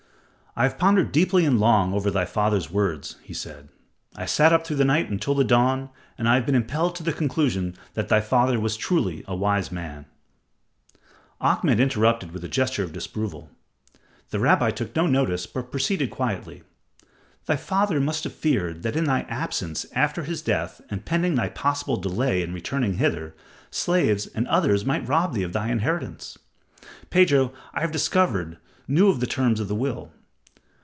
[0.53, 3.69] "I have pondered deeply and long over thy father's words," he said.
[4.17, 7.03] "I sat up through the night until the dawn, and I have been impelled to
[7.03, 10.07] the conclusion that thy father was truly a wise man."
[11.39, 13.49] Ahmed interrupted with a gesture of disapproval.
[14.31, 16.63] The rabbi took no notice but proceeded quietly:
[17.45, 21.47] "Thy father must have feared that in thy absence after his death and pending thy
[21.47, 23.35] possible delay in returning hither,
[23.69, 26.37] slaves and others might rob thee of thy inheritance.
[27.09, 30.11] Pedro, I have discovered, knew of the terms of the will.